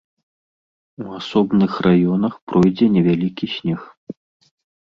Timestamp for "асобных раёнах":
1.19-2.33